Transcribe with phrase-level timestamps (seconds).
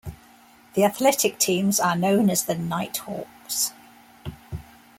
[0.73, 3.71] The athletic teams are known as the Night Hawks.